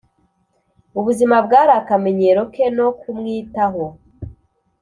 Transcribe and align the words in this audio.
ubuzima 0.99 1.35
bwari 1.45 1.71
akamenyero 1.79 2.41
ke 2.53 2.65
no 2.77 2.87
kumwitaho, 2.99 3.83